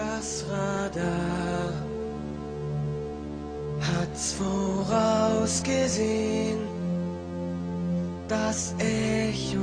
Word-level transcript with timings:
Das 0.00 0.44
Radar. 0.50 1.72
Hat's 3.88 4.32
vorausgesehen, 4.32 6.60
das 8.26 8.74
Echolot 8.78 9.59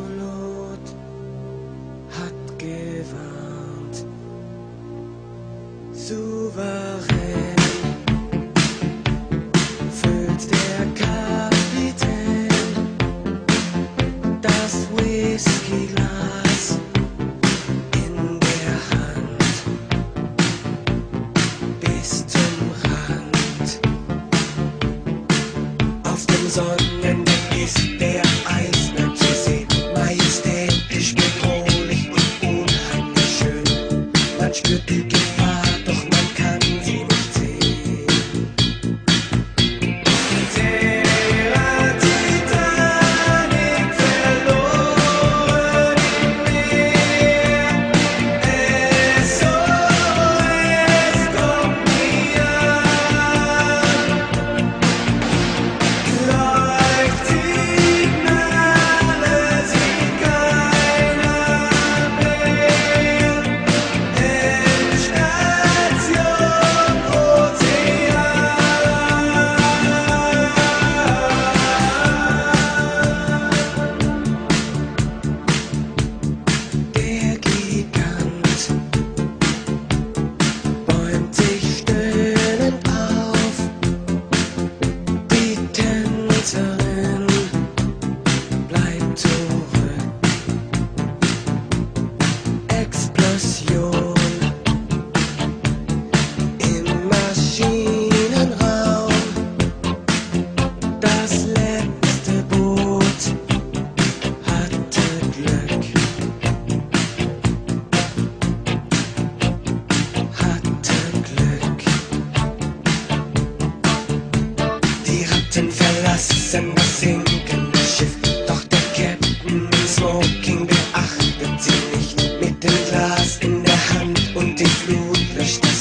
wollten 115.57 115.71
verlassen 115.71 116.71
das 116.75 116.99
sinkende 116.99 117.77
Schiff, 117.79 118.15
doch 118.47 118.63
der 118.65 118.79
Captain 118.95 119.37
im 119.47 119.87
Smoking 119.87 120.67
beachtet 120.67 121.61
sie 121.61 121.97
nicht. 121.97 122.41
Mit 122.41 122.63
dem 122.63 122.73
Glas 122.89 123.37
in 123.41 123.63
der 123.63 123.89
Hand 123.93 124.35
und 124.35 124.59
die 124.59 124.65
Flut 124.65 125.17
löscht 125.35 125.63
löschte 125.63 125.76